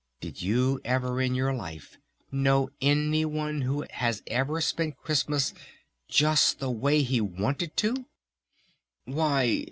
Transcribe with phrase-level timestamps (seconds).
[0.19, 1.99] Did you ever in your life
[2.31, 5.53] know any one who had ever spent Christmas
[6.07, 8.07] just the way he wanted to?"
[9.05, 9.59] "Why